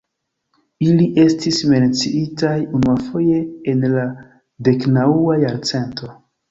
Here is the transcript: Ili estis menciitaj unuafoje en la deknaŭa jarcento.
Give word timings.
Ili 0.85 1.05
estis 1.23 1.59
menciitaj 1.73 2.55
unuafoje 2.81 3.39
en 3.75 3.87
la 3.95 4.09
deknaŭa 4.71 5.43
jarcento. 5.49 6.15